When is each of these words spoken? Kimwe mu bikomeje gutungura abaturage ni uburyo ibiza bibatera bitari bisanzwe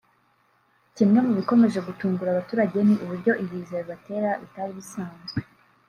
Kimwe 0.95 1.19
mu 1.25 1.31
bikomeje 1.39 1.79
gutungura 1.87 2.29
abaturage 2.31 2.75
ni 2.87 2.95
uburyo 3.03 3.31
ibiza 3.43 3.75
bibatera 3.81 4.29
bitari 4.41 4.71
bisanzwe 4.79 5.39